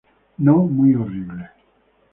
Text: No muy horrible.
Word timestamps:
No 0.39 0.63
muy 0.65 0.95
horrible. 0.95 1.51